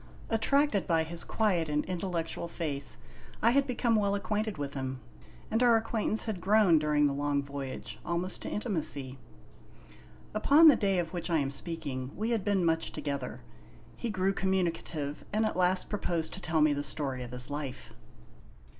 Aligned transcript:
Attracted 0.31 0.87
by 0.87 1.03
his 1.03 1.23
quiet 1.23 1.69
and 1.69 1.85
intellectual 1.85 2.47
face, 2.47 2.97
I 3.39 3.51
had 3.51 3.67
become 3.67 3.95
well 3.95 4.15
acquainted 4.15 4.57
with 4.57 4.73
him, 4.73 4.99
and 5.51 5.61
our 5.61 5.77
acquaintance 5.77 6.23
had 6.23 6.41
grown, 6.41 6.79
during 6.79 7.05
the 7.05 7.13
long 7.13 7.43
voyage, 7.43 7.99
almost 8.03 8.41
to 8.41 8.49
intimacy. 8.49 9.19
Upon 10.33 10.69
the 10.69 10.75
day 10.75 10.97
of 10.97 11.13
which 11.13 11.29
I 11.29 11.37
am 11.37 11.51
speaking 11.51 12.09
we 12.15 12.31
had 12.31 12.43
been 12.43 12.65
much 12.65 12.91
together. 12.91 13.41
He 13.95 14.09
grew 14.09 14.33
communicative, 14.33 15.23
and 15.31 15.45
at 15.45 15.55
last 15.55 15.87
proposed 15.87 16.33
to 16.33 16.41
tell 16.41 16.61
me 16.61 16.73
the 16.73 16.81
story 16.81 17.21
of 17.21 17.29
his 17.29 17.51
life. 17.51 17.93